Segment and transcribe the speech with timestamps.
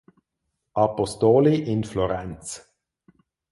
[0.77, 2.67] Apostoli in Florenz.